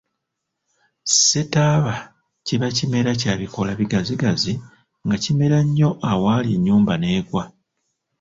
[1.09, 1.93] Ssettaaba
[2.45, 4.53] kiba kimera kya bikoola bigazigazi
[5.05, 7.43] nga kimera nnyo awaali ennyumba n’egwa.